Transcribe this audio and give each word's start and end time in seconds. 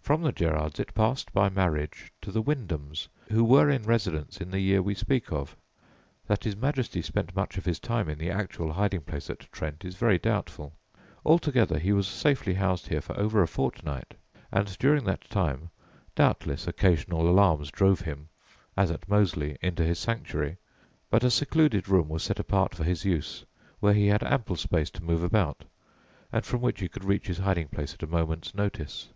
From 0.00 0.22
the 0.22 0.32
Gerards 0.32 0.80
it 0.80 0.94
passed 0.94 1.34
by 1.34 1.50
marriage 1.50 2.10
to 2.22 2.32
the 2.32 2.40
Wyndhams, 2.42 3.08
who 3.28 3.44
were 3.44 3.68
in 3.68 3.82
residence 3.82 4.40
in 4.40 4.50
the 4.50 4.58
year 4.58 4.80
we 4.80 4.94
speak 4.94 5.30
of. 5.30 5.54
That 6.26 6.44
his 6.44 6.56
Majesty 6.56 7.02
spent 7.02 7.36
much 7.36 7.58
of 7.58 7.66
his 7.66 7.78
time 7.78 8.08
in 8.08 8.16
the 8.16 8.30
actual 8.30 8.72
hiding 8.72 9.02
place 9.02 9.28
at 9.28 9.40
Trent 9.52 9.84
is 9.84 9.94
very 9.94 10.18
doubtful. 10.18 10.72
Altogether 11.26 11.78
he 11.78 11.92
was 11.92 12.08
safely 12.08 12.54
housed 12.54 12.88
here 12.88 13.02
for 13.02 13.14
over 13.20 13.42
a 13.42 13.46
fortnight, 13.46 14.14
and 14.50 14.78
during 14.78 15.04
that 15.04 15.28
time 15.28 15.68
doubtless 16.14 16.66
occasional 16.66 17.28
alarms 17.28 17.70
drove 17.70 18.00
him, 18.00 18.30
as 18.78 18.90
at 18.90 19.06
Moseley, 19.06 19.58
into 19.60 19.84
his 19.84 19.98
sanctuary; 19.98 20.56
but 21.10 21.22
a 21.22 21.30
secluded 21.30 21.86
room 21.86 22.08
was 22.08 22.22
set 22.22 22.38
apart 22.40 22.74
for 22.74 22.84
his 22.84 23.04
use, 23.04 23.44
where 23.80 23.92
he 23.92 24.06
had 24.06 24.22
ample 24.22 24.56
space 24.56 24.88
to 24.88 25.04
move 25.04 25.22
about, 25.22 25.66
and 26.32 26.46
from 26.46 26.62
which 26.62 26.80
he 26.80 26.88
could 26.88 27.04
reach 27.04 27.26
his 27.26 27.36
hiding 27.36 27.68
place 27.68 27.92
at 27.92 28.02
a 28.02 28.06
moment's 28.06 28.54
notice. 28.54 29.08